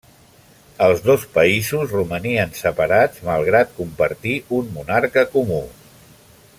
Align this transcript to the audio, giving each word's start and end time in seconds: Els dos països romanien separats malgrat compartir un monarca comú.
Els 0.85 1.03
dos 1.09 1.25
països 1.35 1.93
romanien 1.97 2.55
separats 2.61 3.21
malgrat 3.27 3.77
compartir 3.83 4.35
un 4.61 4.73
monarca 4.79 5.29
comú. 5.37 5.63